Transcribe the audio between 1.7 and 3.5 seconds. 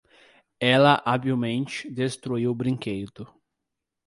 destruiu o brinquedo.